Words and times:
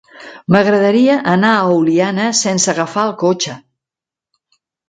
M'agradaria 0.53 1.17
anar 1.33 1.51
a 1.57 1.67
Oliana 1.75 2.27
sense 2.39 2.73
agafar 2.75 3.07
el 3.11 3.15
cotxe. 3.25 3.59